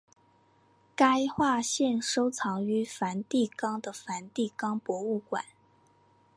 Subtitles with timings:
[0.95, 5.45] 该画现收藏于梵蒂冈的梵蒂冈博物馆。